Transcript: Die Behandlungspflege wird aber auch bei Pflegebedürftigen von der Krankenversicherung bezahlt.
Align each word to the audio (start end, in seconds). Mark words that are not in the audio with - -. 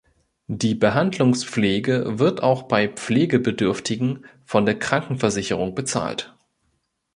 Die 0.47 0.73
Behandlungspflege 0.73 2.17
wird 2.17 2.39
aber 2.39 2.47
auch 2.51 2.63
bei 2.63 2.87
Pflegebedürftigen 2.87 4.25
von 4.45 4.65
der 4.65 4.79
Krankenversicherung 4.79 5.75
bezahlt. 5.75 6.35